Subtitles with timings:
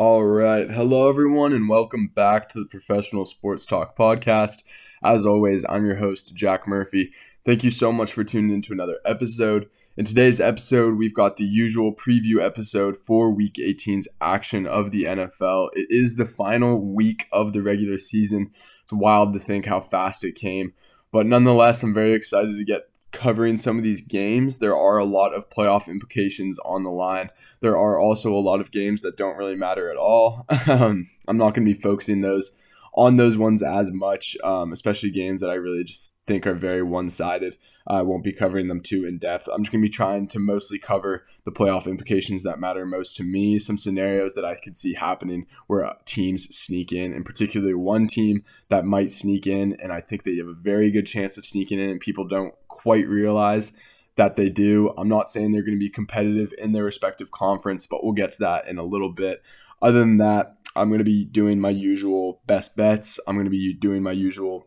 [0.00, 0.70] All right.
[0.70, 4.62] Hello, everyone, and welcome back to the Professional Sports Talk podcast.
[5.04, 7.12] As always, I'm your host, Jack Murphy.
[7.44, 9.68] Thank you so much for tuning into another episode.
[9.98, 15.04] In today's episode, we've got the usual preview episode for Week 18's action of the
[15.04, 15.68] NFL.
[15.74, 18.52] It is the final week of the regular season.
[18.82, 20.72] It's wild to think how fast it came.
[21.12, 25.04] But nonetheless, I'm very excited to get covering some of these games, there are a
[25.04, 27.30] lot of playoff implications on the line.
[27.60, 30.46] There are also a lot of games that don't really matter at all.
[30.70, 32.56] Um, I'm not going to be focusing those
[32.94, 36.82] on those ones as much, um, especially games that I really just think are very
[36.82, 37.56] one sided.
[37.86, 39.48] I won't be covering them too in depth.
[39.48, 43.16] I'm just going to be trying to mostly cover the playoff implications that matter most
[43.16, 47.74] to me, some scenarios that I could see happening where teams sneak in, and particularly
[47.74, 51.38] one team that might sneak in, and I think they have a very good chance
[51.38, 53.72] of sneaking in, and people don't quite realize
[54.16, 54.92] that they do.
[54.98, 58.32] I'm not saying they're going to be competitive in their respective conference, but we'll get
[58.32, 59.42] to that in a little bit.
[59.80, 63.18] Other than that, I'm going to be doing my usual best bets.
[63.26, 64.66] I'm going to be doing my usual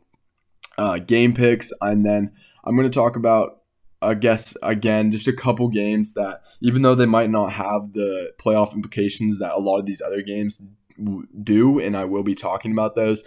[0.78, 2.32] uh, game picks, and then
[2.64, 3.62] I'm going to talk about,
[4.02, 8.34] I guess, again, just a couple games that, even though they might not have the
[8.38, 10.62] playoff implications that a lot of these other games
[11.44, 13.24] do, and I will be talking about those.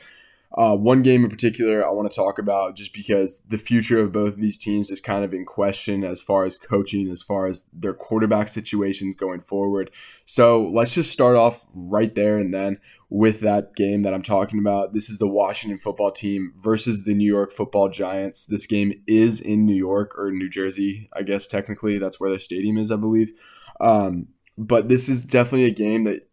[0.57, 4.13] Uh, one game in particular I want to talk about just because the future of
[4.13, 7.47] both of these teams is kind of in question as far as coaching, as far
[7.47, 9.91] as their quarterback situations going forward.
[10.25, 12.79] So let's just start off right there and then
[13.11, 14.95] with that game that I'm talking about.
[14.95, 18.47] This is the Washington football team versus the New York football giants.
[18.47, 21.99] This game is in New York or New Jersey, I guess technically.
[21.99, 23.33] That's where their stadium is, I believe.
[23.79, 26.31] Um, but this is definitely a game that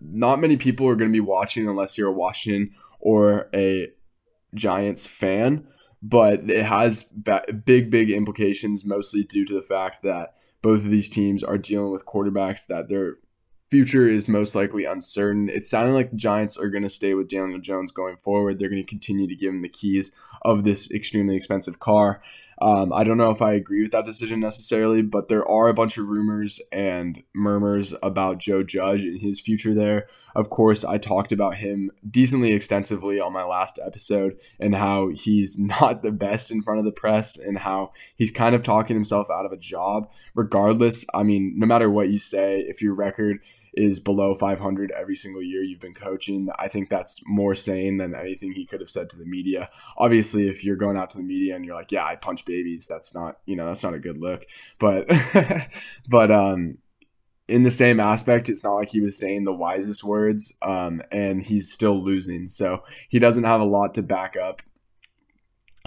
[0.00, 3.88] not many people are going to be watching unless you're a Washington or a
[4.54, 5.66] Giants fan,
[6.02, 7.04] but it has
[7.64, 11.92] big, big implications, mostly due to the fact that both of these teams are dealing
[11.92, 13.16] with quarterbacks that their
[13.70, 15.48] future is most likely uncertain.
[15.48, 18.58] It's sounding like the Giants are going to stay with Daniel Jones going forward.
[18.58, 22.22] They're going to continue to give him the keys of this extremely expensive car.
[22.60, 25.74] Um, I don't know if I agree with that decision necessarily, but there are a
[25.74, 30.08] bunch of rumors and murmurs about Joe Judge and his future there.
[30.34, 35.58] Of course, I talked about him decently extensively on my last episode and how he's
[35.60, 39.30] not the best in front of the press and how he's kind of talking himself
[39.30, 40.10] out of a job.
[40.34, 43.38] Regardless, I mean, no matter what you say, if your record
[43.78, 46.48] is below 500 every single year you've been coaching.
[46.58, 49.70] I think that's more sane than anything he could have said to the media.
[49.96, 52.88] Obviously, if you're going out to the media and you're like, "Yeah, I punch babies,"
[52.88, 54.46] that's not, you know, that's not a good look.
[54.80, 55.06] But
[56.08, 56.78] but um
[57.46, 61.42] in the same aspect, it's not like he was saying the wisest words, um, and
[61.42, 62.46] he's still losing.
[62.46, 64.60] So he doesn't have a lot to back up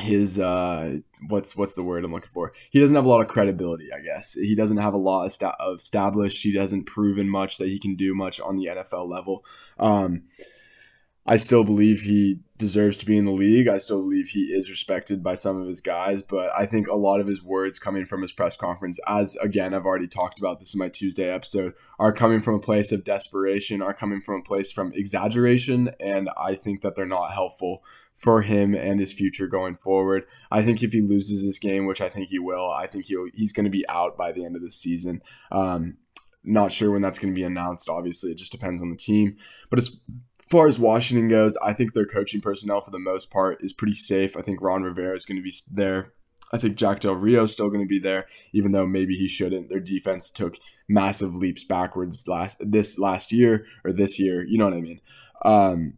[0.01, 0.97] his uh
[1.27, 2.53] what's what's the word I'm looking for?
[2.69, 4.33] He doesn't have a lot of credibility, I guess.
[4.33, 6.43] He doesn't have a lot of established.
[6.43, 9.45] He hasn't proven much that he can do much on the NFL level.
[9.79, 10.23] Um,
[11.25, 13.67] I still believe he deserves to be in the league.
[13.67, 16.95] I still believe he is respected by some of his guys, but I think a
[16.95, 20.59] lot of his words coming from his press conference, as again, I've already talked about
[20.59, 24.39] this in my Tuesday episode, are coming from a place of desperation, are coming from
[24.39, 27.83] a place from exaggeration, and I think that they're not helpful
[28.13, 30.23] for him and his future going forward.
[30.49, 33.27] I think if he loses this game, which I think he will, I think he'll
[33.33, 35.21] he's going to be out by the end of the season.
[35.51, 35.97] Um,
[36.43, 37.89] not sure when that's going to be announced.
[37.89, 39.37] Obviously, it just depends on the team.
[39.69, 39.99] But as
[40.51, 43.93] far as Washington goes, I think their coaching personnel for the most part is pretty
[43.93, 44.35] safe.
[44.35, 46.13] I think Ron Rivera is going to be there.
[46.51, 49.27] I think Jack Del Rio is still going to be there, even though maybe he
[49.27, 49.69] shouldn't.
[49.69, 50.57] Their defense took
[50.89, 54.45] massive leaps backwards last this last year or this year.
[54.45, 54.99] You know what I mean?
[55.45, 55.93] Um,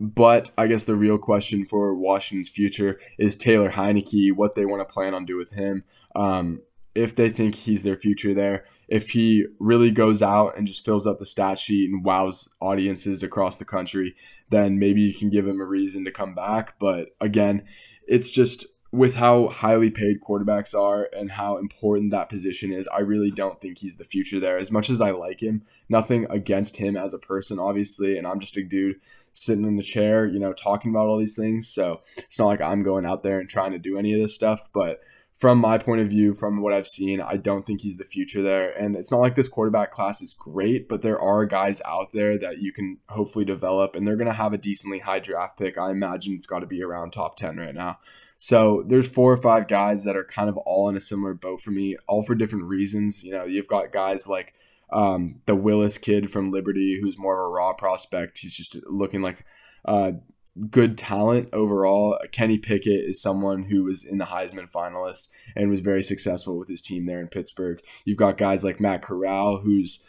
[0.00, 4.86] but I guess the real question for Washington's future is Taylor Heinicke, what they want
[4.86, 5.84] to plan on do with him.
[6.16, 6.62] Um,
[6.94, 11.06] if they think he's their future there, if he really goes out and just fills
[11.06, 14.14] up the stat sheet and wows audiences across the country,
[14.50, 16.78] then maybe you can give him a reason to come back.
[16.78, 17.64] But again,
[18.06, 23.00] it's just with how highly paid quarterbacks are and how important that position is, I
[23.00, 24.58] really don't think he's the future there.
[24.58, 28.38] As much as I like him, nothing against him as a person, obviously, and I'm
[28.38, 29.00] just a dude
[29.32, 31.68] sitting in the chair, you know, talking about all these things.
[31.68, 34.34] So it's not like I'm going out there and trying to do any of this
[34.34, 35.00] stuff, but
[35.32, 38.42] from my point of view, from what I've seen, I don't think he's the future
[38.42, 38.70] there.
[38.70, 42.38] And it's not like this quarterback class is great, but there are guys out there
[42.38, 45.78] that you can hopefully develop, and they're going to have a decently high draft pick.
[45.78, 47.98] I imagine it's got to be around top 10 right now.
[48.36, 51.60] So there's four or five guys that are kind of all in a similar boat
[51.60, 53.24] for me, all for different reasons.
[53.24, 54.54] You know, you've got guys like
[54.92, 58.38] um, the Willis kid from Liberty, who's more of a raw prospect.
[58.38, 59.44] He's just looking like
[59.84, 60.12] uh,
[60.70, 62.18] good talent overall.
[62.30, 66.68] Kenny Pickett is someone who was in the Heisman finalists and was very successful with
[66.68, 67.80] his team there in Pittsburgh.
[68.04, 70.02] You've got guys like Matt Corral, who's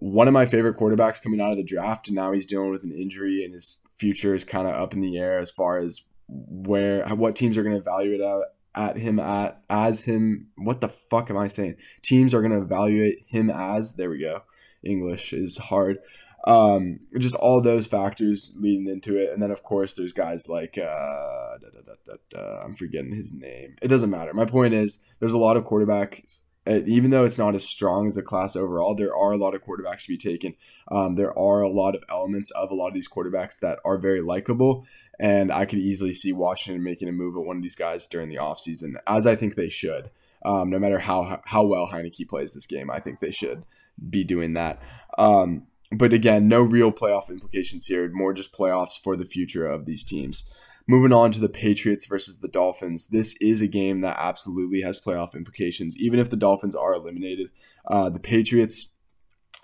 [0.00, 2.84] one of my favorite quarterbacks coming out of the draft, and now he's dealing with
[2.84, 6.04] an injury, and his future is kind of up in the air as far as
[6.28, 8.40] where what teams are going to evaluate at,
[8.74, 10.48] at him at as him.
[10.56, 11.76] What the fuck am I saying?
[12.02, 13.94] Teams are going to evaluate him as.
[13.94, 14.42] There we go.
[14.82, 15.98] English is hard.
[16.46, 20.78] Um, just all those factors leading into it, and then of course there's guys like
[20.78, 21.68] uh, da,
[22.06, 23.76] da, da, I'm forgetting his name.
[23.82, 24.32] It doesn't matter.
[24.32, 28.06] My point is there's a lot of quarterbacks uh, even though it's not as strong
[28.06, 30.54] as a class overall, there are a lot of quarterbacks to be taken.
[30.90, 33.98] Um, there are a lot of elements of a lot of these quarterbacks that are
[33.98, 34.84] very likable,
[35.20, 38.28] and I could easily see Washington making a move at one of these guys during
[38.28, 40.10] the offseason, as I think they should.
[40.44, 43.64] Um, no matter how how well Heinicke plays this game, I think they should
[44.10, 44.80] be doing that.
[45.18, 49.86] Um, but again, no real playoff implications here, more just playoffs for the future of
[49.86, 50.44] these teams.
[50.88, 53.08] Moving on to the Patriots versus the Dolphins.
[53.08, 55.98] This is a game that absolutely has playoff implications.
[55.98, 57.50] Even if the Dolphins are eliminated,
[57.88, 58.92] uh, the Patriots,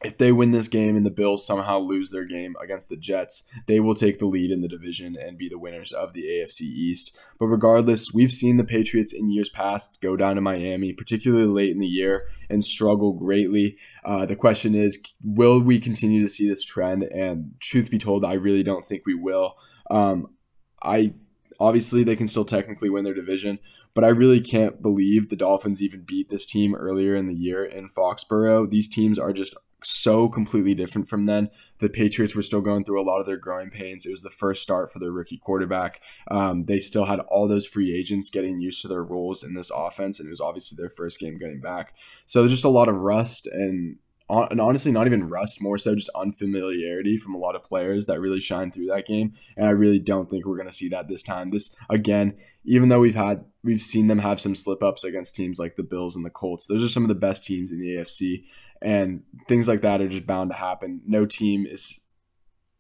[0.05, 3.45] if they win this game and the Bills somehow lose their game against the Jets,
[3.67, 6.63] they will take the lead in the division and be the winners of the AFC
[6.63, 7.17] East.
[7.39, 11.71] But regardless, we've seen the Patriots in years past go down to Miami, particularly late
[11.71, 13.77] in the year, and struggle greatly.
[14.05, 17.05] Uh, the question is, will we continue to see this trend?
[17.05, 19.57] And truth be told, I really don't think we will.
[19.91, 20.35] Um,
[20.83, 21.15] I
[21.61, 23.59] obviously they can still technically win their division,
[23.95, 27.65] but I really can't believe the Dolphins even beat this team earlier in the year
[27.65, 28.69] in Foxborough.
[28.69, 31.51] These teams are just so completely different from then.
[31.79, 34.07] The Patriots were still going through a lot of their growing pains.
[34.07, 36.01] It was the first start for their rookie quarterback.
[36.31, 39.71] Um, they still had all those free agents getting used to their roles in this
[39.75, 41.95] offense, and it was obviously their first game getting back.
[42.27, 43.99] So just a lot of rust and
[44.33, 48.21] and honestly not even rust, more so just unfamiliarity from a lot of players that
[48.21, 49.35] really shine through that game.
[49.57, 51.51] And I really don't think we're going to see that this time.
[51.51, 52.35] This again,
[52.65, 55.83] even though we've had we've seen them have some slip ups against teams like the
[55.83, 58.45] Bills and the Colts, those are some of the best teams in the AFC,
[58.83, 61.01] and things like that are just bound to happen.
[61.07, 62.01] No team is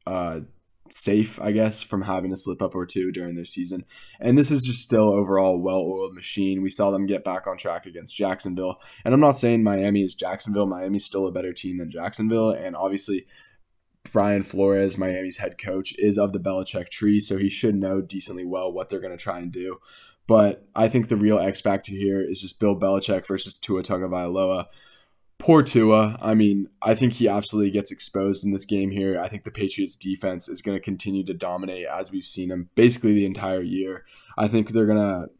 [0.06, 0.40] uh,
[0.90, 3.84] safe, I guess, from having a slip up or two during their season.
[4.20, 6.62] And this is just still overall well oiled machine.
[6.62, 8.78] We saw them get back on track against Jacksonville.
[9.04, 10.66] And I'm not saying Miami is Jacksonville.
[10.66, 12.50] Miami's still a better team than Jacksonville.
[12.50, 13.26] And obviously,
[14.12, 18.44] Brian Flores, Miami's head coach, is of the Belichick tree, so he should know decently
[18.44, 19.78] well what they're going to try and do.
[20.26, 24.66] But I think the real X factor here is just Bill Belichick versus Tua Tagovailoa
[25.42, 26.16] poor Tua.
[26.22, 29.20] I mean, I think he absolutely gets exposed in this game here.
[29.20, 32.70] I think the Patriots defense is going to continue to dominate as we've seen them
[32.76, 34.04] basically the entire year.
[34.38, 35.30] I think they're going to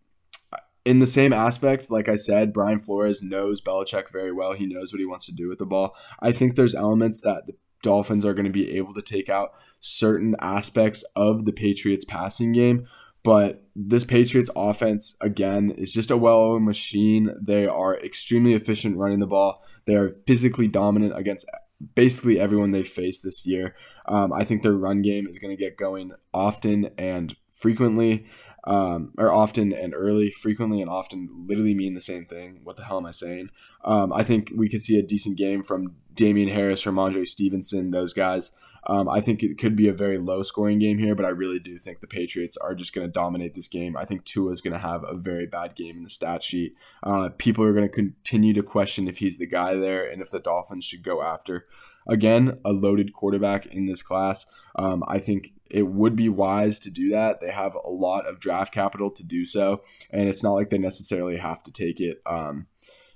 [0.85, 4.55] in the same aspect, like I said, Brian Flores knows Belichick very well.
[4.55, 5.95] He knows what he wants to do with the ball.
[6.19, 7.55] I think there's elements that the
[7.85, 12.51] Dolphins are going to be able to take out certain aspects of the Patriots passing
[12.51, 12.89] game
[13.25, 17.35] but this Patriots offense, again, is just a well oiled machine.
[17.41, 19.65] They are extremely efficient running the ball.
[19.87, 21.49] They are physically dominant against
[21.95, 23.75] basically everyone they face this year.
[24.07, 28.27] Um, I think their run game is going to get going often and frequently,
[28.65, 30.31] um, or often and early.
[30.31, 32.61] Frequently and often literally mean the same thing.
[32.65, 33.51] What the hell am I saying?
[33.85, 38.13] Um, I think we could see a decent game from Damien Harris, Rhamondre Stevenson, those
[38.13, 38.53] guys.
[38.87, 41.59] Um, I think it could be a very low scoring game here, but I really
[41.59, 43.97] do think the Patriots are just going to dominate this game.
[43.97, 46.75] I think Tua is going to have a very bad game in the stat sheet.
[47.03, 50.31] Uh, people are going to continue to question if he's the guy there and if
[50.31, 51.67] the Dolphins should go after.
[52.09, 54.47] Again, a loaded quarterback in this class.
[54.75, 57.41] Um, I think it would be wise to do that.
[57.41, 60.79] They have a lot of draft capital to do so, and it's not like they
[60.79, 62.21] necessarily have to take it.
[62.27, 62.67] Um,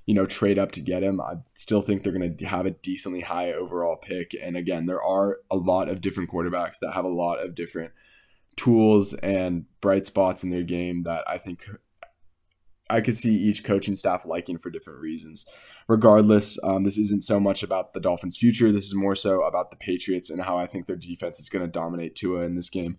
[0.07, 1.21] you know, trade up to get him.
[1.21, 4.35] I still think they're going to have a decently high overall pick.
[4.41, 7.93] And again, there are a lot of different quarterbacks that have a lot of different
[8.55, 11.69] tools and bright spots in their game that I think
[12.89, 15.45] I could see each coaching staff liking for different reasons.
[15.89, 18.71] Regardless, um, this isn't so much about the Dolphins' future.
[18.71, 21.65] This is more so about the Patriots and how I think their defense is going
[21.65, 22.99] to dominate Tua in this game.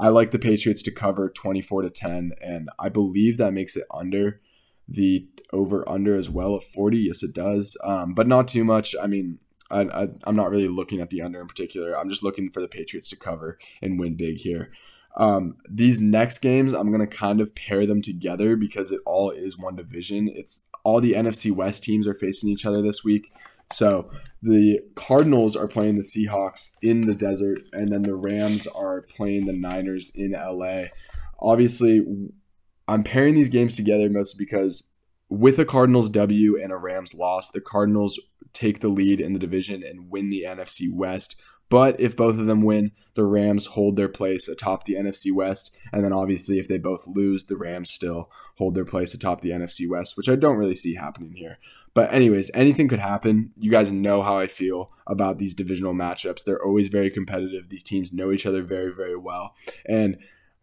[0.00, 3.84] I like the Patriots to cover 24 to 10, and I believe that makes it
[3.92, 4.40] under
[4.88, 6.98] the over under as well at 40.
[6.98, 8.94] Yes, it does, um, but not too much.
[9.00, 9.38] I mean,
[9.70, 11.96] I, I, I'm not really looking at the under in particular.
[11.96, 14.70] I'm just looking for the Patriots to cover and win big here.
[15.16, 19.30] Um, these next games, I'm going to kind of pair them together because it all
[19.30, 20.30] is one division.
[20.32, 23.32] It's all the NFC West teams are facing each other this week.
[23.70, 29.02] So the Cardinals are playing the Seahawks in the desert, and then the Rams are
[29.02, 30.84] playing the Niners in LA.
[31.40, 32.02] Obviously,
[32.88, 34.88] I'm pairing these games together mostly because
[35.28, 38.18] with a Cardinals W and a Rams loss, the Cardinals
[38.52, 41.36] take the lead in the division and win the NFC West.
[41.70, 45.76] But if both of them win, the Rams hold their place atop the NFC West.
[45.92, 49.50] And then obviously, if they both lose, the Rams still hold their place atop the
[49.50, 51.58] NFC West, which I don't really see happening here.
[51.92, 53.52] But, anyways, anything could happen.
[53.58, 56.44] You guys know how I feel about these divisional matchups.
[56.44, 57.68] They're always very competitive.
[57.68, 59.54] These teams know each other very, very well.
[59.86, 60.16] And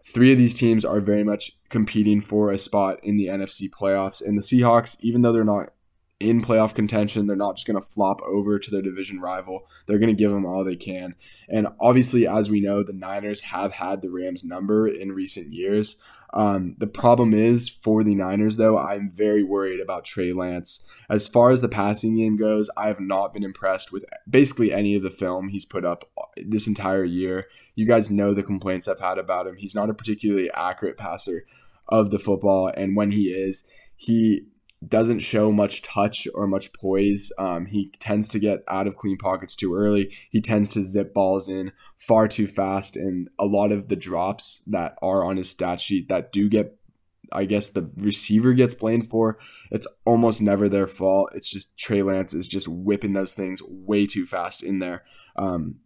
[0.06, 4.26] three of these teams are very much competing for a spot in the NFC playoffs.
[4.26, 5.70] And the Seahawks, even though they're not
[6.20, 7.28] in playoff contention.
[7.28, 9.68] They're not just going to flop over to their division rival.
[9.86, 11.16] They're going to give them all they can.
[11.50, 15.98] And obviously, as we know, the Niners have had the Rams number in recent years.
[16.36, 20.86] Um, the problem is for the Niners, though, I'm very worried about Trey Lance.
[21.10, 24.96] As far as the passing game goes, I have not been impressed with basically any
[24.96, 27.48] of the film he's put up this entire year.
[27.74, 29.56] You guys know the complaints I've had about him.
[29.56, 31.46] He's not a particularly accurate passer
[31.88, 33.64] of the football, and when he is,
[33.96, 34.42] he
[34.88, 37.32] doesn't show much touch or much poise.
[37.38, 40.14] Um, he tends to get out of clean pockets too early.
[40.30, 42.96] He tends to zip balls in far too fast.
[42.96, 46.78] And a lot of the drops that are on his stat sheet that do get,
[47.32, 49.38] I guess, the receiver gets blamed for,
[49.72, 51.32] it's almost never their fault.
[51.34, 55.04] It's just Trey Lance is just whipping those things way too fast in there.
[55.36, 55.78] Um,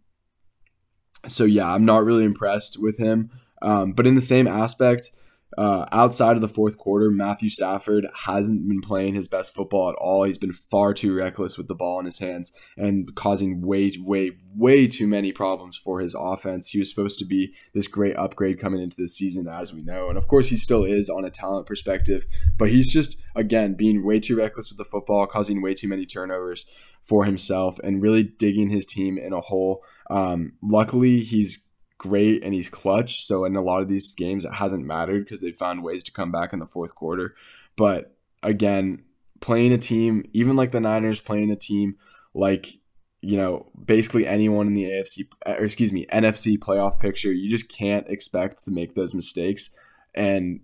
[1.26, 3.30] so, yeah, I'm not really impressed with him.
[3.62, 5.10] Um, but in the same aspect,
[5.58, 9.96] uh, outside of the fourth quarter, Matthew Stafford hasn't been playing his best football at
[9.96, 10.22] all.
[10.22, 14.32] He's been far too reckless with the ball in his hands and causing way, way,
[14.54, 16.68] way too many problems for his offense.
[16.68, 20.08] He was supposed to be this great upgrade coming into the season, as we know.
[20.08, 22.26] And of course, he still is on a talent perspective,
[22.56, 26.06] but he's just, again, being way too reckless with the football, causing way too many
[26.06, 26.64] turnovers
[27.02, 29.82] for himself, and really digging his team in a hole.
[30.10, 31.64] Um, luckily, he's
[32.00, 33.22] great and he's clutch.
[33.24, 36.12] So in a lot of these games, it hasn't mattered because they found ways to
[36.12, 37.34] come back in the fourth quarter.
[37.76, 39.04] But again,
[39.40, 41.96] playing a team, even like the Niners, playing a team
[42.32, 42.78] like
[43.20, 47.68] you know basically anyone in the AFC or excuse me NFC playoff picture, you just
[47.68, 49.70] can't expect to make those mistakes
[50.14, 50.60] and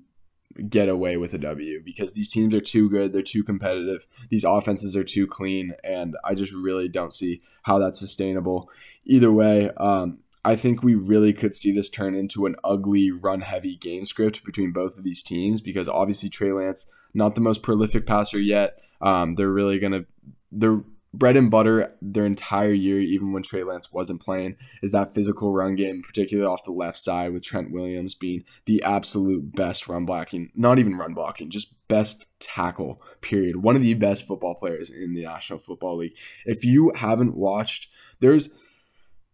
[0.71, 4.45] get away with a W because these teams are too good, they're too competitive, these
[4.45, 8.71] offenses are too clean, and I just really don't see how that's sustainable.
[9.05, 13.41] Either way, um, I think we really could see this turn into an ugly run
[13.41, 17.65] heavy game script between both of these teams because obviously Trey Lance, not the most
[17.65, 18.79] prolific passer yet.
[19.01, 20.07] Um, they're really going to,
[20.53, 25.13] their bread and butter their entire year, even when Trey Lance wasn't playing, is that
[25.13, 29.89] physical run game, particularly off the left side with Trent Williams being the absolute best
[29.89, 33.57] run blocking, not even run blocking, just best tackle, period.
[33.57, 36.17] One of the best football players in the National Football League.
[36.45, 37.89] If you haven't watched,
[38.21, 38.51] there's,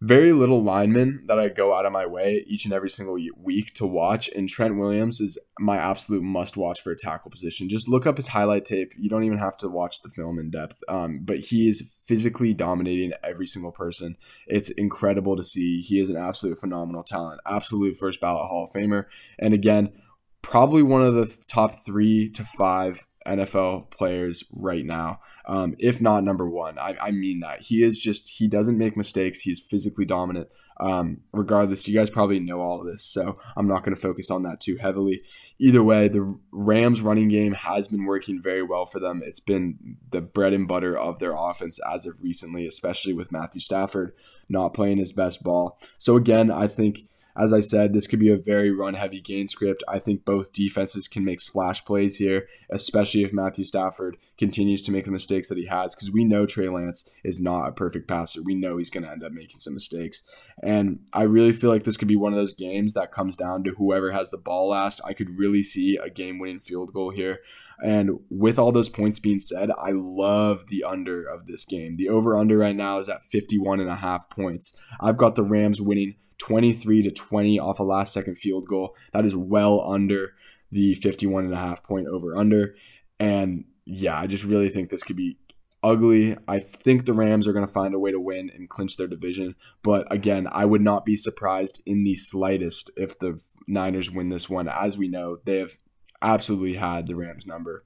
[0.03, 3.73] very little linemen that I go out of my way each and every single week
[3.75, 4.29] to watch.
[4.35, 7.69] And Trent Williams is my absolute must watch for a tackle position.
[7.69, 8.91] Just look up his highlight tape.
[8.97, 10.83] You don't even have to watch the film in depth.
[10.89, 14.17] Um, but he is physically dominating every single person.
[14.45, 15.79] It's incredible to see.
[15.79, 19.05] He is an absolute phenomenal talent, absolute first ballot Hall of Famer.
[19.39, 19.93] And again,
[20.41, 26.23] probably one of the top three to five NFL players right now, um, if not
[26.23, 26.77] number one.
[26.77, 27.61] I, I mean that.
[27.61, 29.41] He is just, he doesn't make mistakes.
[29.41, 30.49] He's physically dominant.
[30.79, 34.31] Um, regardless, you guys probably know all of this, so I'm not going to focus
[34.31, 35.21] on that too heavily.
[35.59, 39.21] Either way, the Rams running game has been working very well for them.
[39.23, 43.61] It's been the bread and butter of their offense as of recently, especially with Matthew
[43.61, 44.13] Stafford
[44.49, 45.79] not playing his best ball.
[45.97, 47.03] So, again, I think
[47.35, 49.83] as I said, this could be a very run heavy game script.
[49.87, 54.91] I think both defenses can make splash plays here, especially if Matthew Stafford continues to
[54.91, 58.07] make the mistakes that he has, because we know Trey Lance is not a perfect
[58.07, 58.41] passer.
[58.43, 60.23] We know he's going to end up making some mistakes.
[60.61, 63.63] And I really feel like this could be one of those games that comes down
[63.63, 65.01] to whoever has the ball last.
[65.03, 67.39] I could really see a game winning field goal here.
[67.83, 71.95] And with all those points being said, I love the under of this game.
[71.95, 74.77] The over under right now is at 51 and a half points.
[75.01, 78.97] I've got the Rams winning 23 to 20 off a last second field goal.
[79.13, 80.33] That is well under
[80.71, 82.75] the 51 and a half point over under.
[83.17, 85.37] And yeah, I just really think this could be
[85.81, 86.35] ugly.
[86.45, 89.07] I think the Rams are going to find a way to win and clinch their
[89.07, 89.55] division.
[89.83, 94.49] But again, I would not be surprised in the slightest if the Niners win this
[94.49, 94.67] one.
[94.67, 95.77] As we know, they have
[96.21, 97.85] absolutely had the Rams number.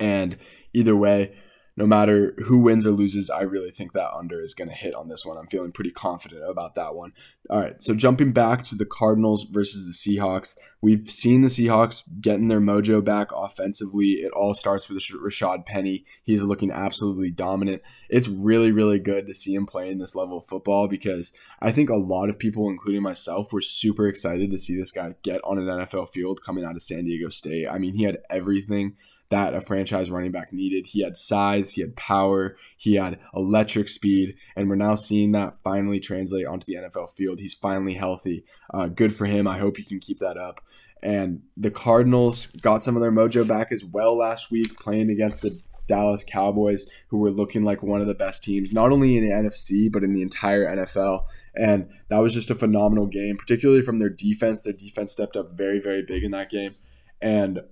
[0.00, 0.38] And
[0.72, 1.36] either way,
[1.76, 4.94] no matter who wins or loses, I really think that under is going to hit
[4.94, 5.38] on this one.
[5.38, 7.12] I'm feeling pretty confident about that one.
[7.48, 12.02] All right, so jumping back to the Cardinals versus the Seahawks, we've seen the Seahawks
[12.20, 14.12] getting their mojo back offensively.
[14.12, 16.04] It all starts with Rashad Penny.
[16.22, 17.82] He's looking absolutely dominant.
[18.10, 21.88] It's really, really good to see him playing this level of football because I think
[21.88, 25.58] a lot of people, including myself, were super excited to see this guy get on
[25.58, 27.66] an NFL field coming out of San Diego State.
[27.68, 28.96] I mean, he had everything
[29.32, 30.88] that a franchise running back needed.
[30.88, 35.56] He had size, he had power, he had electric speed, and we're now seeing that
[35.64, 37.40] finally translate onto the NFL field.
[37.40, 38.44] He's finally healthy.
[38.72, 39.48] Uh, good for him.
[39.48, 40.60] I hope he can keep that up.
[41.02, 45.40] And the Cardinals got some of their mojo back as well last week, playing against
[45.40, 45.58] the
[45.88, 49.30] Dallas Cowboys, who were looking like one of the best teams, not only in the
[49.30, 51.24] NFC, but in the entire NFL.
[51.56, 54.62] And that was just a phenomenal game, particularly from their defense.
[54.62, 56.74] Their defense stepped up very, very big in that game.
[57.20, 57.62] And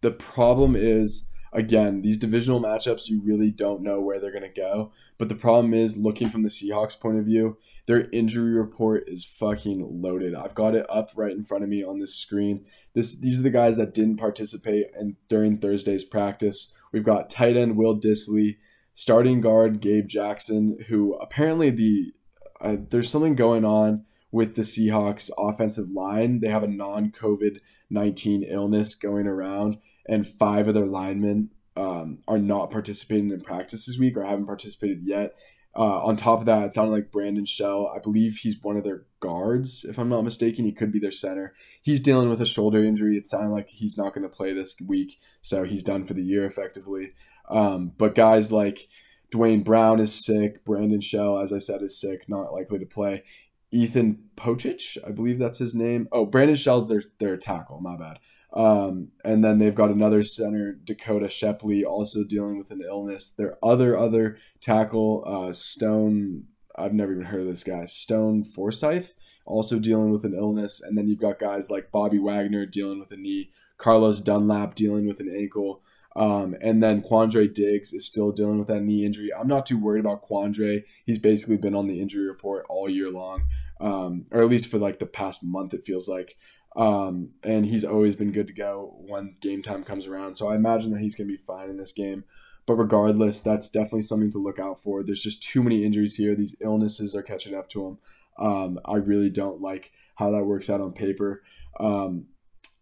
[0.00, 4.48] the problem is, again, these divisional matchups, you really don't know where they're going to
[4.60, 4.92] go.
[5.18, 9.24] But the problem is, looking from the Seahawks' point of view, their injury report is
[9.24, 10.34] fucking loaded.
[10.34, 12.64] I've got it up right in front of me on this screen.
[12.94, 16.72] This these are the guys that didn't participate in during Thursday's practice.
[16.92, 18.56] We've got tight end Will Dissly
[18.94, 22.12] starting guard Gabe Jackson, who apparently the
[22.60, 26.40] uh, there's something going on with the Seahawks offensive line.
[26.40, 27.58] They have a non-COVID
[27.90, 33.86] 19 illness going around and five of their linemen um, are not participating in practice
[33.86, 35.34] this week or haven't participated yet.
[35.74, 37.90] Uh, on top of that, it sounded like Brandon Shell.
[37.94, 40.66] I believe he's one of their guards, if I'm not mistaken.
[40.66, 41.54] He could be their center.
[41.80, 43.16] He's dealing with a shoulder injury.
[43.16, 46.22] It sounded like he's not going to play this week, so he's done for the
[46.22, 47.14] year effectively.
[47.48, 48.88] Um, but guys like
[49.30, 50.62] Duane Brown is sick.
[50.62, 53.24] Brandon Shell, as I said, is sick, not likely to play.
[53.72, 56.06] Ethan Pocic, I believe that's his name.
[56.12, 57.80] Oh, Brandon Shell's their their tackle.
[57.80, 58.18] My bad.
[58.54, 63.30] Um, and then they've got another center, Dakoda Shepley, also dealing with an illness.
[63.30, 66.44] Their other other tackle, uh, Stone,
[66.76, 69.14] I've never even heard of this guy, Stone Forsyth,
[69.46, 70.82] also dealing with an illness.
[70.82, 75.06] And then you've got guys like Bobby Wagner dealing with a knee, Carlos Dunlap dealing
[75.06, 75.81] with an ankle.
[76.14, 79.30] Um, and then Quandre Diggs is still dealing with that knee injury.
[79.32, 80.84] I'm not too worried about Quandre.
[81.06, 83.46] He's basically been on the injury report all year long,
[83.80, 86.36] um, or at least for like the past month, it feels like.
[86.76, 90.34] Um, and he's always been good to go when game time comes around.
[90.34, 92.24] So I imagine that he's going to be fine in this game.
[92.64, 95.02] But regardless, that's definitely something to look out for.
[95.02, 96.34] There's just too many injuries here.
[96.34, 97.98] These illnesses are catching up to him.
[98.38, 101.42] Um, I really don't like how that works out on paper,
[101.80, 102.26] um,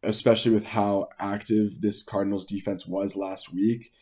[0.03, 3.93] especially with how active this Cardinals defense was last week.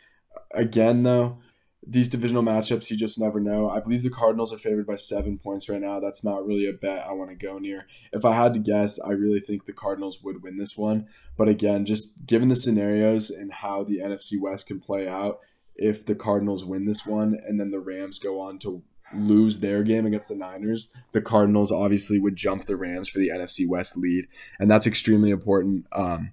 [0.54, 1.38] Again, though,
[1.86, 3.68] these divisional matchups, you just never know.
[3.68, 6.00] I believe the Cardinals are favored by seven points right now.
[6.00, 7.86] That's not really a bet I want to go near.
[8.12, 11.06] If I had to guess, I really think the Cardinals would win this one.
[11.36, 15.40] But again, just given the scenarios and how the NFC West can play out,
[15.76, 18.82] if the Cardinals win this one and then the Rams go on to
[19.14, 23.28] lose their game against the Niners, the Cardinals obviously would jump the Rams for the
[23.28, 24.26] NFC West lead.
[24.58, 25.86] And that's extremely important.
[25.92, 26.32] Um,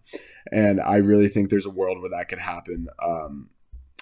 [0.51, 2.88] and I really think there's a world where that could happen.
[3.03, 3.49] Um,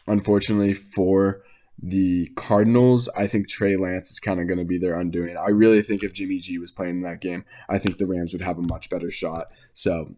[0.08, 1.44] unfortunately for
[1.82, 5.38] the Cardinals, I think Trey Lance is kind of going to be their undoing.
[5.38, 8.34] I really think if Jimmy G was playing in that game, I think the Rams
[8.34, 9.48] would have a much better shot.
[9.74, 10.16] So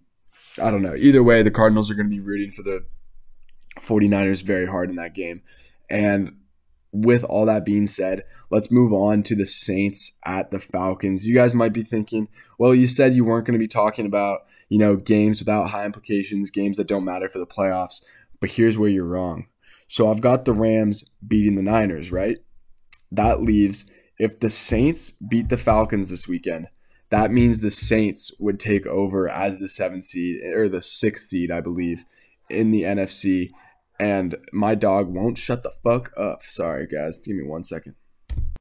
[0.61, 0.95] I don't know.
[0.95, 2.85] Either way, the Cardinals are going to be rooting for the
[3.79, 5.41] 49ers very hard in that game.
[5.89, 6.37] And
[6.95, 11.27] with all that being said, let's move on to the Saints at the Falcons.
[11.27, 14.41] You guys might be thinking, well, you said you weren't going to be talking about,
[14.69, 18.03] you know, games without high implications, games that don't matter for the playoffs.
[18.39, 19.47] But here's where you're wrong.
[19.87, 22.37] So I've got the Rams beating the Niners, right?
[23.11, 23.85] That leaves
[24.17, 26.67] if the Saints beat the Falcons this weekend,
[27.09, 31.51] that means the Saints would take over as the seventh seed or the sixth seed,
[31.51, 32.05] I believe,
[32.49, 33.51] in the NFC.
[33.99, 36.43] And my dog won't shut the fuck up.
[36.43, 37.25] Sorry, guys.
[37.25, 37.95] Give me one second.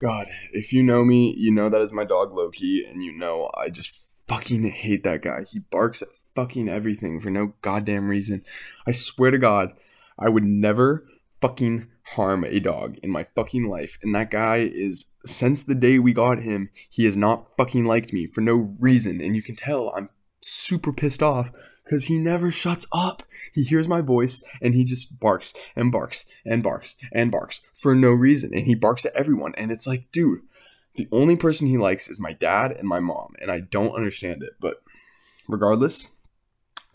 [0.01, 3.51] God, if you know me, you know that is my dog Loki, and you know
[3.57, 5.45] I just fucking hate that guy.
[5.45, 8.45] He barks at fucking everything for no goddamn reason.
[8.87, 9.73] I swear to God,
[10.19, 11.07] I would never
[11.41, 13.99] fucking harm a dog in my fucking life.
[14.03, 18.13] And that guy is, since the day we got him, he has not fucking liked
[18.13, 19.21] me for no reason.
[19.21, 20.11] And you can tell I'm
[20.43, 21.51] super pissed off
[21.85, 23.23] because he never shuts up.
[23.53, 27.95] He hears my voice and he just barks and barks and barks and barks for
[27.95, 28.51] no reason.
[28.55, 29.55] And he barks at everyone.
[29.57, 30.41] And it's like, dude,
[30.97, 33.35] the only person he likes is my dad and my mom.
[33.41, 34.53] And I don't understand it.
[34.61, 34.77] But
[35.49, 36.09] regardless,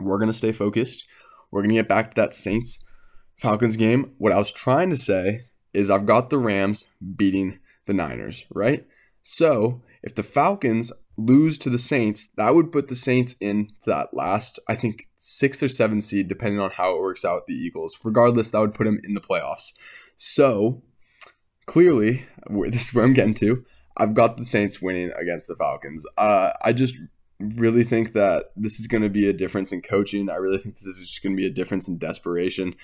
[0.00, 1.06] we're going to stay focused.
[1.50, 2.84] We're going to get back to that Saints
[3.40, 7.94] Falcons game, what I was trying to say is I've got the Rams beating the
[7.94, 8.86] Niners, right?
[9.22, 10.92] So if the Falcons
[11.26, 15.62] lose to the Saints, that would put the Saints in that last, I think, sixth
[15.62, 17.96] or seventh seed, depending on how it works out with the Eagles.
[18.04, 19.72] Regardless, that would put them in the playoffs.
[20.16, 20.82] So
[21.66, 22.26] clearly,
[22.68, 23.64] this is where I'm getting to.
[23.96, 26.06] I've got the Saints winning against the Falcons.
[26.16, 26.96] Uh, I just
[27.38, 30.30] really think that this is going to be a difference in coaching.
[30.30, 32.74] I really think this is just going to be a difference in desperation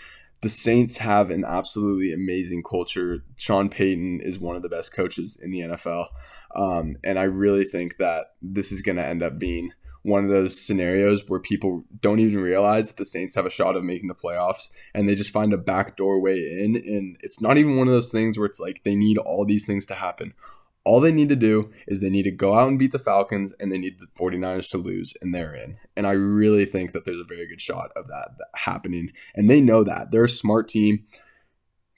[0.42, 3.25] the Saints have an absolutely amazing culture.
[3.37, 6.09] Sean Payton is one of the best coaches in the NFL.
[6.55, 9.72] Um, and I really think that this is going to end up being
[10.03, 13.75] one of those scenarios where people don't even realize that the Saints have a shot
[13.75, 16.77] of making the playoffs and they just find a backdoor way in.
[16.77, 19.66] And it's not even one of those things where it's like they need all these
[19.66, 20.33] things to happen.
[20.87, 23.53] All they need to do is they need to go out and beat the Falcons
[23.59, 25.79] and they need the 49ers to lose and they're in.
[25.96, 29.11] And I really think that there's a very good shot of that, that happening.
[29.35, 30.12] And they know that.
[30.12, 31.05] They're a smart team.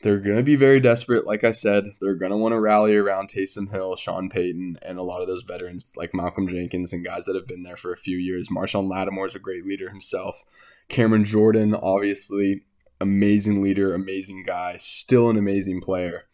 [0.03, 1.27] They're going to be very desperate.
[1.27, 4.97] Like I said, they're going to want to rally around Taysom Hill, Sean Payton, and
[4.97, 7.93] a lot of those veterans like Malcolm Jenkins and guys that have been there for
[7.93, 8.49] a few years.
[8.49, 10.45] Marshon Lattimore is a great leader himself.
[10.89, 12.63] Cameron Jordan, obviously,
[13.01, 16.25] amazing leader, amazing guy, still an amazing player.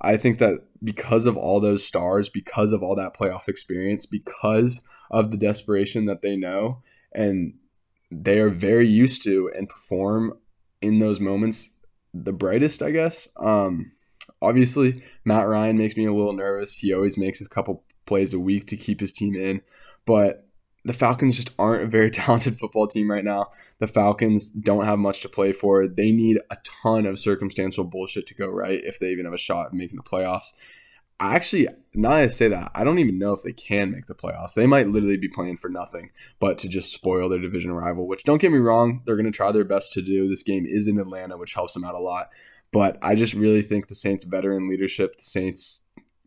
[0.00, 4.80] I think that because of all those stars, because of all that playoff experience, because
[5.10, 6.82] of the desperation that they know,
[7.12, 7.54] and
[8.10, 10.38] they are very used to and perform
[10.80, 11.70] in those moments
[12.14, 13.28] the brightest, I guess.
[13.36, 13.92] Um,
[14.40, 16.78] obviously, Matt Ryan makes me a little nervous.
[16.78, 19.62] He always makes a couple plays a week to keep his team in,
[20.06, 20.49] but
[20.84, 23.48] the Falcons just aren't a very talented football team right now.
[23.78, 25.86] The Falcons don't have much to play for.
[25.86, 29.38] They need a ton of circumstantial bullshit to go right if they even have a
[29.38, 30.52] shot at making the playoffs.
[31.20, 34.06] I actually, now that I say that, I don't even know if they can make
[34.06, 34.54] the playoffs.
[34.54, 38.24] They might literally be playing for nothing, but to just spoil their division rival, which
[38.24, 40.26] don't get me wrong, they're going to try their best to do.
[40.26, 42.28] This game is in Atlanta, which helps them out a lot.
[42.72, 45.80] But I just really think the Saints' veteran leadership, the Saints'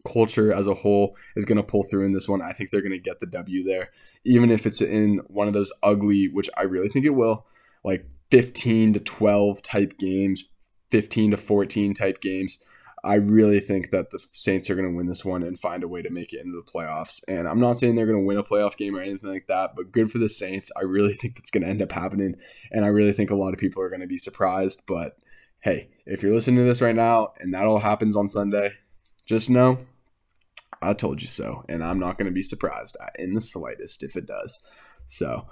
[0.05, 2.41] culture as a whole is going to pull through in this one.
[2.43, 3.89] I think they're going to get the W there,
[4.25, 7.45] even if it's in one of those ugly, which I really think it will,
[7.83, 10.49] like 15 to 12 type games,
[10.91, 12.63] 15 to 14 type games.
[13.05, 15.89] I really think that the Saints are going to win this one and find a
[15.89, 17.21] way to make it into the playoffs.
[17.27, 19.75] And I'm not saying they're going to win a playoff game or anything like that,
[19.75, 20.71] but good for the Saints.
[20.77, 22.35] I really think it's going to end up happening.
[22.71, 24.83] And I really think a lot of people are going to be surprised.
[24.87, 25.17] But
[25.59, 28.71] hey, if you're listening to this right now and that all happens on Sunday,
[29.25, 29.79] just know
[30.83, 31.63] I told you so.
[31.69, 34.61] And I'm not going to be surprised uh, in the slightest if it does.
[35.05, 35.47] So,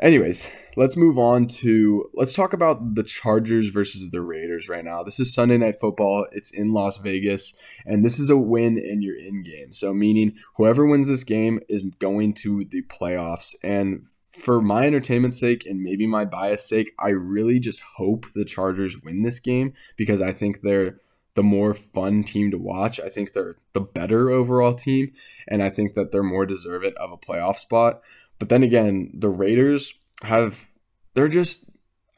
[0.00, 5.02] Anyways, let's move on to let's talk about the Chargers versus the Raiders right now.
[5.02, 6.24] This is Sunday night football.
[6.30, 9.72] It's in Las Vegas, and this is a win in your in game.
[9.72, 13.56] So meaning whoever wins this game is going to the playoffs.
[13.64, 18.44] And for my entertainment's sake and maybe my bias sake, I really just hope the
[18.44, 21.00] Chargers win this game because I think they're
[21.38, 22.98] the more fun team to watch.
[22.98, 25.12] I think they're the better overall team,
[25.46, 28.02] and I think that they're more deserving of a playoff spot.
[28.40, 30.66] But then again, the Raiders have
[31.14, 31.64] they're just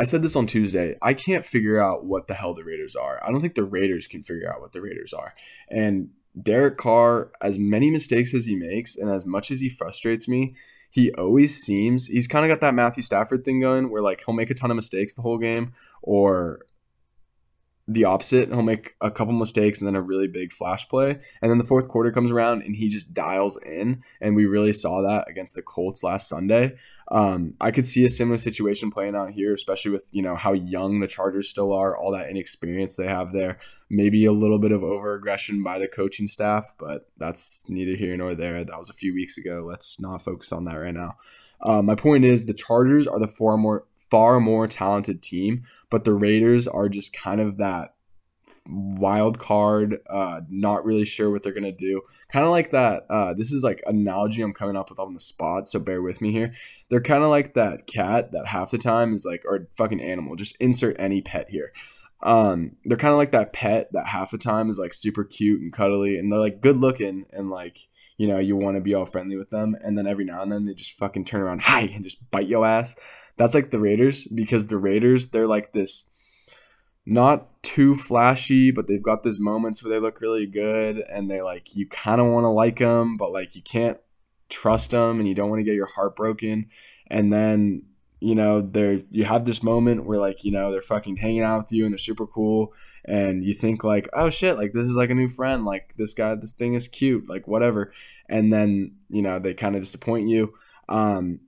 [0.01, 0.97] I said this on Tuesday.
[1.03, 3.23] I can't figure out what the hell the Raiders are.
[3.23, 5.35] I don't think the Raiders can figure out what the Raiders are.
[5.69, 6.09] And
[6.43, 10.55] Derek Carr, as many mistakes as he makes and as much as he frustrates me,
[10.91, 14.35] he always seems he's kind of got that Matthew Stafford thing going where like he'll
[14.35, 16.65] make a ton of mistakes the whole game or
[17.93, 18.49] the opposite.
[18.49, 21.19] He'll make a couple mistakes and then a really big flash play.
[21.43, 24.05] And then the fourth quarter comes around and he just dials in.
[24.21, 26.77] And we really saw that against the Colts last Sunday.
[27.11, 30.53] Um, I could see a similar situation playing out here, especially with you know how
[30.53, 33.59] young the Chargers still are, all that inexperience they have there.
[33.89, 38.17] Maybe a little bit of over aggression by the coaching staff, but that's neither here
[38.17, 38.65] nor there.
[38.65, 39.65] That was a few weeks ago.
[39.69, 41.17] Let's not focus on that right now.
[41.61, 46.05] Uh, my point is the Chargers are the far more far more talented team but
[46.05, 47.95] the Raiders are just kind of that
[48.69, 52.03] wild card, uh, not really sure what they're gonna do.
[52.33, 53.05] Kind of like that.
[53.11, 56.21] Uh, this is like analogy I'm coming up with on the spot, so bear with
[56.21, 56.55] me here.
[56.89, 60.37] They're kind of like that cat that half the time is like, or fucking animal.
[60.37, 61.73] Just insert any pet here.
[62.23, 65.61] Um, they're kind of like that pet that half the time is like super cute
[65.61, 68.95] and cuddly, and they're like good looking and like you know you want to be
[68.95, 71.63] all friendly with them, and then every now and then they just fucking turn around,
[71.63, 72.97] hi, and just bite your ass.
[73.41, 76.11] That's like the Raiders because the Raiders, they're like this
[77.07, 81.41] not too flashy, but they've got these moments where they look really good and they
[81.41, 83.97] like you kind of want to like them, but like you can't
[84.51, 86.69] trust them and you don't want to get your heart broken.
[87.07, 87.85] And then
[88.21, 91.63] you know they're you have this moment where like you know they're fucking hanging out
[91.63, 92.75] with you and they're super cool
[93.07, 96.13] and you think like oh shit like this is like a new friend like this
[96.13, 97.91] guy this thing is cute like whatever
[98.29, 100.53] and then you know they kind of disappoint you
[100.91, 101.41] um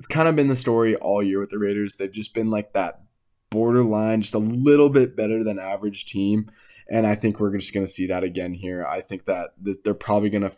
[0.00, 1.96] it's kind of been the story all year with the Raiders.
[1.96, 3.02] They've just been like that
[3.50, 6.50] borderline, just a little bit better than average team.
[6.88, 8.82] And I think we're just going to see that again here.
[8.82, 10.52] I think that they're probably going to.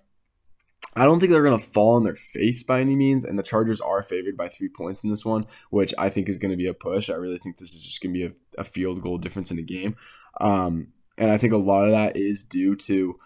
[0.95, 3.25] I don't think they're going to fall on their face by any means.
[3.25, 6.39] And the Chargers are favored by three points in this one, which I think is
[6.39, 7.11] going to be a push.
[7.11, 9.57] I really think this is just going to be a, a, field goal difference in
[9.57, 9.97] the game.
[10.41, 13.19] Um, and I think a lot of that is due to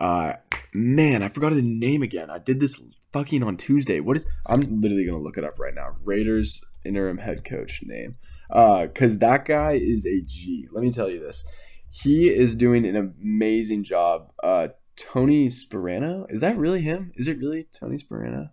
[0.00, 0.32] uh,
[0.74, 2.30] man, I forgot the name again.
[2.30, 2.82] I did this
[3.12, 4.00] fucking on Tuesday.
[4.00, 4.30] What is?
[4.46, 5.96] I'm literally gonna look it up right now.
[6.02, 8.16] Raiders interim head coach name.
[8.50, 10.68] Uh, cause that guy is a G.
[10.72, 11.44] Let me tell you this.
[11.90, 14.32] He is doing an amazing job.
[14.42, 16.26] Uh, Tony Sparano.
[16.28, 17.12] Is that really him?
[17.14, 18.50] Is it really Tony Sparano?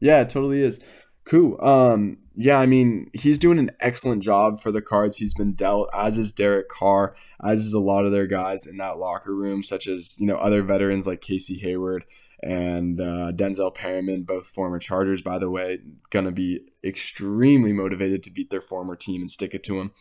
[0.00, 0.80] Yeah, it totally is.
[1.24, 1.58] Cool.
[1.64, 5.88] Um, yeah, I mean, he's doing an excellent job for the cards he's been dealt,
[5.94, 9.62] as is Derek Carr, as is a lot of their guys in that locker room,
[9.62, 12.04] such as, you know, other veterans like Casey Hayward
[12.42, 15.78] and uh, Denzel Perryman, both former Chargers, by the way,
[16.10, 19.92] going to be extremely motivated to beat their former team and stick it to them.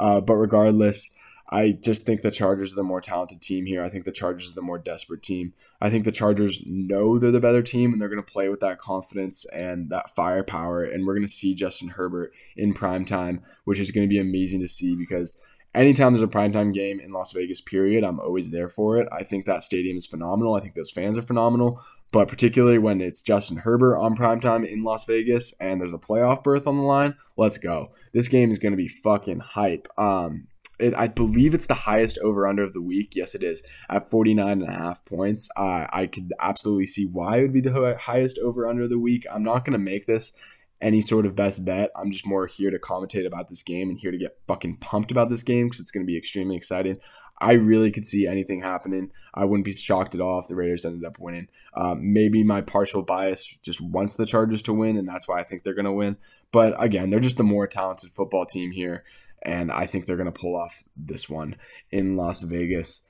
[0.00, 1.10] Uh, but regardless,
[1.50, 3.84] I just think the Chargers are the more talented team here.
[3.84, 5.52] I think the Chargers are the more desperate team.
[5.84, 8.60] I think the Chargers know they're the better team and they're going to play with
[8.60, 10.82] that confidence and that firepower.
[10.82, 14.18] And we're going to see Justin Herbert in prime time, which is going to be
[14.18, 15.38] amazing to see because
[15.74, 19.06] anytime there's a primetime game in Las Vegas, period, I'm always there for it.
[19.12, 20.54] I think that stadium is phenomenal.
[20.54, 21.84] I think those fans are phenomenal.
[22.12, 26.42] But particularly when it's Justin Herbert on primetime in Las Vegas and there's a playoff
[26.42, 27.92] berth on the line, let's go.
[28.14, 29.86] This game is going to be fucking hype.
[29.98, 30.46] Um,
[30.78, 33.14] it, I believe it's the highest over under of the week.
[33.14, 35.48] Yes, it is at 49 and a half points.
[35.56, 38.98] Uh, I could absolutely see why it would be the highest over under of the
[38.98, 39.24] week.
[39.32, 40.32] I'm not going to make this
[40.80, 41.90] any sort of best bet.
[41.96, 45.10] I'm just more here to commentate about this game and here to get fucking pumped
[45.10, 46.98] about this game because it's going to be extremely exciting.
[47.38, 49.10] I really could see anything happening.
[49.32, 51.48] I wouldn't be shocked at all if the Raiders ended up winning.
[51.76, 55.42] Um, maybe my partial bias just wants the Chargers to win, and that's why I
[55.42, 56.16] think they're going to win.
[56.52, 59.04] But again, they're just the more talented football team here
[59.44, 61.56] and I think they're going to pull off this one
[61.90, 63.06] in Las Vegas.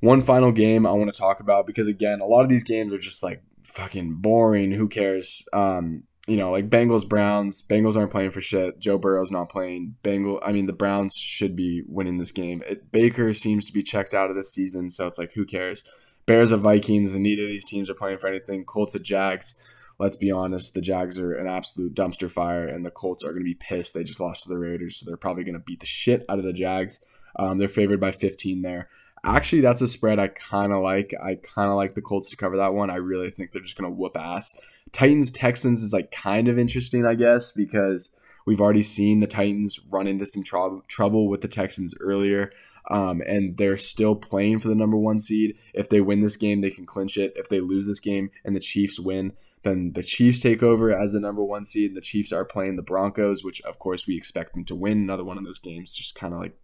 [0.00, 2.92] One final game I want to talk about because again, a lot of these games
[2.92, 4.72] are just like fucking boring.
[4.72, 5.46] Who cares?
[5.52, 7.62] Um, you know, like Bengals Browns.
[7.62, 8.78] Bengals aren't playing for shit.
[8.78, 9.96] Joe Burrow's not playing.
[10.02, 10.40] Bengal.
[10.42, 12.62] I mean, the Browns should be winning this game.
[12.66, 15.84] It, Baker seems to be checked out of this season, so it's like who cares?
[16.26, 18.64] Bears of Vikings, and neither of these teams are playing for anything.
[18.64, 19.54] Colts of Jags
[19.98, 23.42] let's be honest, the Jags are an absolute dumpster fire, and the Colts are going
[23.42, 23.94] to be pissed.
[23.94, 26.38] They just lost to the Raiders, so they're probably going to beat the shit out
[26.38, 27.04] of the Jags.
[27.36, 28.88] Um, they're favored by 15 there.
[29.24, 31.14] Actually, that's a spread I kind of like.
[31.22, 32.90] I kind of like the Colts to cover that one.
[32.90, 34.58] I really think they're just going to whoop ass.
[34.92, 38.12] Titans Texans is like kind of interesting, I guess, because
[38.44, 42.50] we've already seen the Titans run into some tr- trouble with the Texans earlier.
[42.90, 45.58] Um, and they're still playing for the number one seed.
[45.72, 47.32] If they win this game, they can clinch it.
[47.34, 49.32] If they lose this game and the Chiefs win,
[49.64, 51.90] then the Chiefs take over as the number one seed.
[51.90, 54.98] And the Chiefs are playing the Broncos, which of course we expect them to win
[54.98, 55.94] another one of those games.
[55.94, 56.56] Just kind of like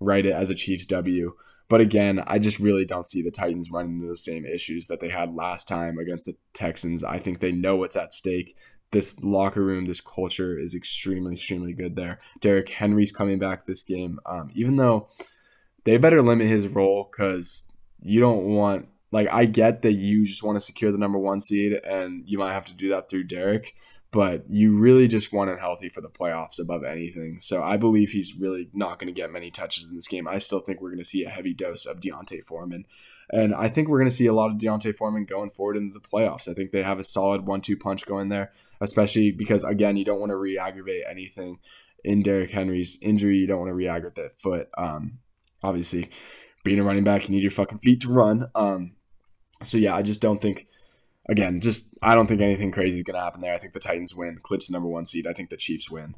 [0.00, 1.34] write it as a Chiefs W.
[1.68, 5.00] But again, I just really don't see the Titans running into the same issues that
[5.00, 7.04] they had last time against the Texans.
[7.04, 8.56] I think they know what's at stake.
[8.90, 12.18] This locker room, this culture is extremely, extremely good there.
[12.40, 15.10] Derrick Henry's coming back this game, um, even though
[15.84, 20.42] they better limit his role because you don't want like I get that you just
[20.42, 23.24] want to secure the number one seed and you might have to do that through
[23.24, 23.74] Derrick,
[24.10, 27.38] but you really just want him healthy for the playoffs above anything.
[27.40, 30.28] So I believe he's really not going to get many touches in this game.
[30.28, 32.86] I still think we're going to see a heavy dose of D'Onta Foreman.
[33.30, 35.92] And I think we're going to see a lot of D'Onta Foreman going forward into
[35.92, 36.48] the playoffs.
[36.48, 40.04] I think they have a solid one two punch going there, especially because, again, you
[40.04, 41.58] don't want to re aggravate anything
[42.04, 43.36] in Derrick Henry's injury.
[43.36, 44.68] You don't want to re aggravate that foot.
[44.78, 45.18] Um,
[45.62, 46.08] obviously,
[46.64, 48.48] being a running back, you need your fucking feet to run.
[48.54, 48.92] Um,
[49.64, 50.66] so yeah, I just don't think.
[51.30, 53.52] Again, just I don't think anything crazy is going to happen there.
[53.52, 55.26] I think the Titans win, the number one seed.
[55.26, 56.14] I think the Chiefs win,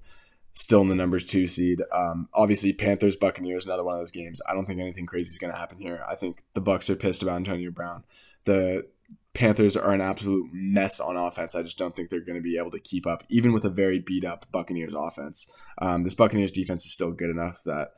[0.52, 1.82] still in the numbers two seed.
[1.92, 4.40] Um, obviously, Panthers Buccaneers another one of those games.
[4.48, 6.04] I don't think anything crazy is going to happen here.
[6.08, 8.04] I think the Bucs are pissed about Antonio Brown.
[8.44, 8.86] The
[9.32, 11.54] Panthers are an absolute mess on offense.
[11.54, 13.70] I just don't think they're going to be able to keep up, even with a
[13.70, 15.50] very beat up Buccaneers offense.
[15.80, 17.92] Um, this Buccaneers defense is still good enough that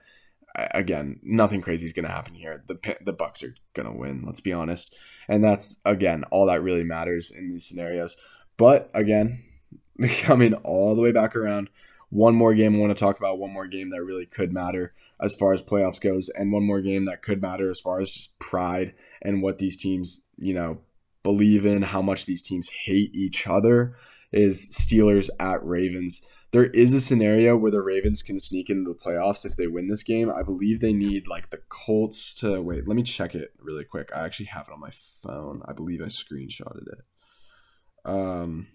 [0.55, 2.62] again, nothing crazy is going to happen here.
[2.67, 4.23] The the Bucs are going to win.
[4.23, 4.95] Let's be honest,
[5.29, 8.17] and that's again all that really matters in these scenarios.
[8.57, 9.43] But again,
[10.23, 11.71] coming all the way back around,
[12.11, 13.38] one more game I want to talk about.
[13.38, 16.81] One more game that really could matter as far as playoffs goes, and one more
[16.81, 20.81] game that could matter as far as just pride and what these teams, you know,
[21.23, 21.83] believe in.
[21.83, 23.97] How much these teams hate each other
[24.33, 28.99] is Steelers at Ravens there is a scenario where the Ravens can sneak into the
[28.99, 30.31] playoffs if they win this game.
[30.31, 32.87] I believe they need like the Colts to wait.
[32.87, 34.11] Let me check it really quick.
[34.15, 34.91] I actually have it on my
[35.23, 35.62] phone.
[35.67, 36.99] I believe I screenshotted it.
[38.05, 38.67] Um,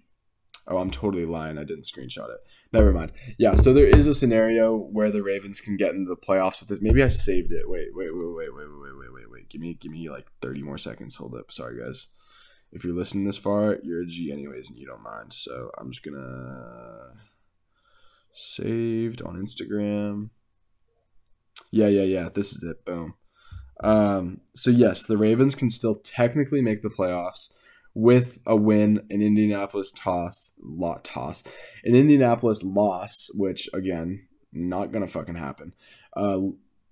[0.68, 1.60] oh, I'm totally lying.
[1.60, 2.40] I didn't screenshot it.
[2.74, 3.12] Never mind.
[3.38, 6.70] Yeah, so there is a scenario where the Ravens can get into the playoffs with
[6.70, 6.82] this.
[6.82, 7.70] Maybe I saved it.
[7.70, 9.50] Wait, wait, wait, wait, wait, wait, wait, wait, wait.
[9.50, 11.14] Give me, give me like 30 more seconds.
[11.16, 11.52] Hold up.
[11.52, 12.08] Sorry, guys.
[12.72, 15.32] If you're listening this far, you're a G anyways, and you don't mind.
[15.32, 17.14] So I'm just gonna
[18.40, 20.30] Saved on Instagram.
[21.72, 22.30] Yeah, yeah, yeah.
[22.32, 22.86] This is it.
[22.86, 23.16] Boom.
[23.84, 27.50] Um, so yes, the Ravens can still technically make the playoffs
[27.96, 31.44] with a win, an Indianapolis toss, lot toss,
[31.84, 35.74] an Indianapolis loss, which again, not gonna fucking happen.
[36.16, 36.42] Uh,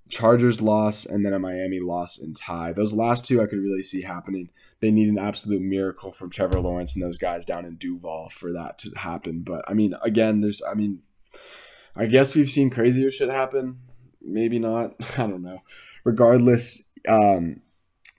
[0.10, 2.73] Chargers loss and then a Miami loss and tie.
[2.73, 4.49] Those last two I could really see happening.
[4.79, 8.51] They need an absolute miracle from Trevor Lawrence and those guys down in Duval for
[8.53, 9.43] that to happen.
[9.43, 11.03] But I mean, again, there's I mean,
[11.95, 13.80] I guess we've seen crazier shit happen.
[14.21, 14.95] Maybe not.
[15.17, 15.60] I don't know.
[16.04, 17.62] Regardless, um,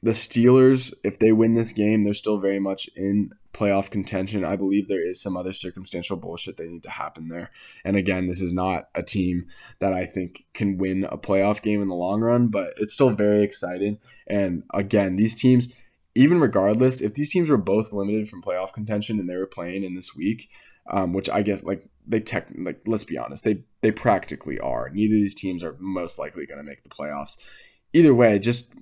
[0.02, 4.44] the Steelers, if they win this game, they're still very much in playoff contention.
[4.44, 7.50] I believe there is some other circumstantial bullshit that need to happen there.
[7.84, 9.46] And again, this is not a team
[9.78, 13.10] that I think can win a playoff game in the long run, but it's still
[13.10, 13.98] very exciting.
[14.26, 15.74] And again, these teams,
[16.14, 19.84] even regardless, if these teams were both limited from playoff contention and they were playing
[19.84, 20.50] in this week,
[20.90, 24.90] um, which I guess like they tech like let's be honest, they they practically are.
[24.90, 27.38] Neither of these teams are most likely going to make the playoffs.
[27.92, 28.74] Either way, just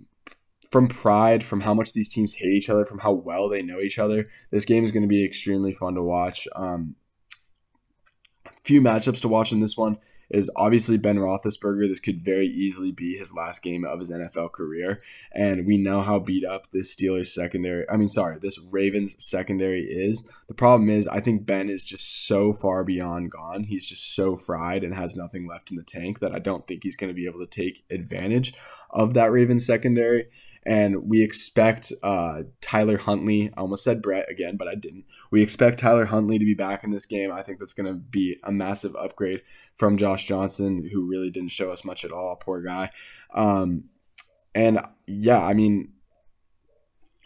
[0.71, 3.81] from pride, from how much these teams hate each other, from how well they know
[3.81, 4.27] each other.
[4.51, 6.49] This game is going to be extremely fun to watch.
[6.57, 6.97] Um,
[8.63, 9.99] few matchups to watch in this one
[10.31, 11.89] is obviously Ben Roethlisberger.
[11.89, 15.01] This could very easily be his last game of his NFL career,
[15.33, 17.89] and we know how beat up this Steelers secondary.
[17.89, 20.29] I mean, sorry, this Ravens secondary is.
[20.49, 23.65] The problem is, I think Ben is just so far beyond gone.
[23.65, 26.83] He's just so fried and has nothing left in the tank that I don't think
[26.83, 28.55] he's going to be able to take advantage
[28.91, 30.27] of that Ravens secondary
[30.67, 33.53] and we expect uh, Tyler Huntley.
[33.57, 35.05] I almost said Brett again, but I didn't.
[35.31, 37.31] We expect Tyler Huntley to be back in this game.
[37.31, 39.43] I think that's going to be a massive upgrade
[39.75, 42.37] from Josh Johnson, who really didn't show us much at all.
[42.37, 42.91] Poor guy.
[43.35, 43.85] Um,
[44.55, 45.93] and yeah, I mean,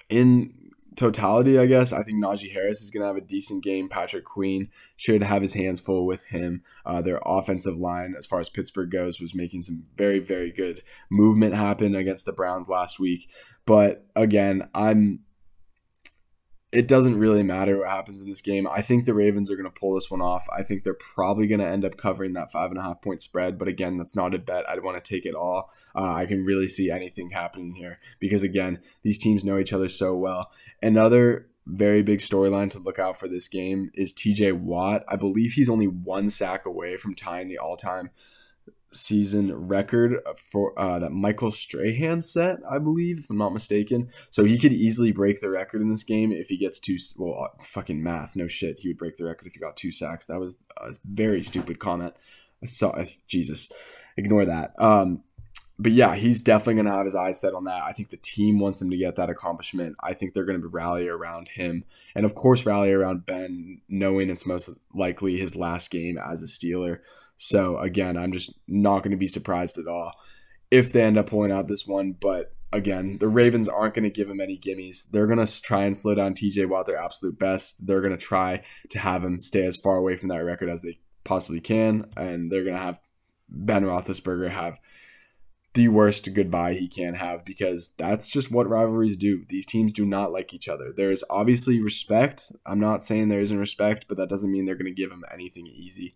[0.08, 0.54] in
[0.98, 3.88] totality, I guess, I think Najee Harris is going to have a decent game.
[3.88, 6.62] Patrick Queen should have his hands full with him.
[6.84, 10.82] Uh, their offensive line, as far as Pittsburgh goes, was making some very, very good
[11.10, 13.30] movement happen against the Browns last week.
[13.64, 15.20] But again, I'm
[16.70, 18.68] it doesn't really matter what happens in this game.
[18.68, 20.46] I think the Ravens are going to pull this one off.
[20.56, 23.22] I think they're probably going to end up covering that five and a half point
[23.22, 23.58] spread.
[23.58, 24.68] But again, that's not a bet.
[24.68, 25.70] I'd want to take it all.
[25.94, 29.88] Uh, I can really see anything happening here because, again, these teams know each other
[29.88, 30.50] so well.
[30.82, 35.04] Another very big storyline to look out for this game is TJ Watt.
[35.08, 38.10] I believe he's only one sack away from tying the all time
[38.90, 44.10] season record for uh, that Michael Strahan set, I believe, if I'm not mistaken.
[44.30, 46.96] So he could easily break the record in this game if he gets two.
[47.16, 48.78] Well, uh, fucking math, no shit.
[48.78, 50.26] He would break the record if he got two sacks.
[50.26, 52.14] That was a very stupid comment.
[52.62, 52.94] I saw
[53.26, 53.70] Jesus,
[54.16, 54.72] ignore that.
[54.78, 55.22] Um,
[55.78, 57.82] but yeah, he's definitely to have his eyes set on that.
[57.82, 59.94] I think the team wants him to get that accomplishment.
[60.02, 61.84] I think they're to rally around him.
[62.16, 66.46] And of course, rally around Ben, knowing it's most likely his last game as a
[66.46, 66.98] Steeler.
[67.38, 70.12] So again, I'm just not going to be surprised at all
[70.70, 72.12] if they end up pulling out this one.
[72.12, 75.08] But again, the Ravens aren't going to give him any gimmies.
[75.08, 77.86] They're going to try and slow down TJ Watt their absolute best.
[77.86, 80.82] They're going to try to have him stay as far away from that record as
[80.82, 83.00] they possibly can, and they're going to have
[83.48, 84.78] Ben Roethlisberger have
[85.74, 89.44] the worst goodbye he can have because that's just what rivalries do.
[89.48, 90.92] These teams do not like each other.
[90.94, 92.50] There's obviously respect.
[92.66, 95.24] I'm not saying there isn't respect, but that doesn't mean they're going to give him
[95.32, 96.14] anything easy.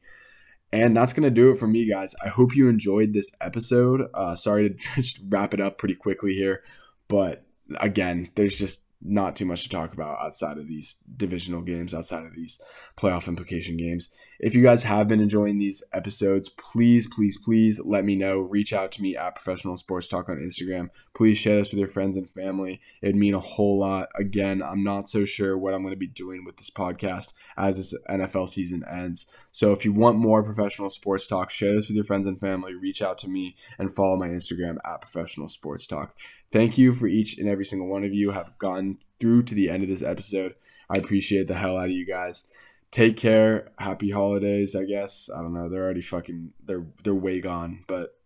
[0.72, 2.14] And that's going to do it for me, guys.
[2.24, 4.08] I hope you enjoyed this episode.
[4.14, 6.62] Uh, sorry to just wrap it up pretty quickly here.
[7.08, 7.44] But
[7.76, 12.24] again, there's just not too much to talk about outside of these divisional games, outside
[12.24, 12.60] of these
[12.96, 14.10] playoff implication games.
[14.38, 18.38] If you guys have been enjoying these episodes, please, please, please let me know.
[18.38, 20.90] Reach out to me at Professional Sports Talk on Instagram.
[21.14, 22.80] Please share this with your friends and family.
[23.00, 24.08] It'd mean a whole lot.
[24.18, 27.76] Again, I'm not so sure what I'm going to be doing with this podcast as
[27.76, 29.26] this NFL season ends.
[29.50, 32.74] So if you want more professional sports talk, share this with your friends and family.
[32.74, 36.16] Reach out to me and follow my Instagram at Professional Sports Talk.
[36.52, 39.70] Thank you for each and every single one of you have gone through to the
[39.70, 40.54] end of this episode.
[40.90, 42.46] I appreciate the hell out of you guys.
[42.90, 43.72] Take care.
[43.78, 45.30] Happy holidays, I guess.
[45.34, 45.70] I don't know.
[45.70, 48.18] They're already fucking they're they're way gone, but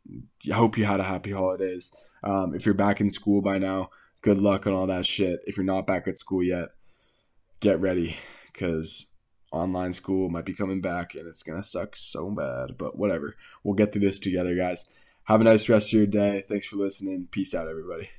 [0.51, 1.95] I hope you had a happy holidays.
[2.25, 3.91] Um, if you're back in school by now,
[4.23, 5.41] good luck on all that shit.
[5.47, 6.71] If you're not back at school yet,
[7.61, 8.17] get ready
[8.53, 9.07] because
[9.53, 12.77] online school might be coming back and it's gonna suck so bad.
[12.77, 13.37] But whatever.
[13.63, 14.87] We'll get through this together, guys.
[15.27, 16.43] Have a nice rest of your day.
[16.49, 17.29] Thanks for listening.
[17.31, 18.11] Peace out, everybody.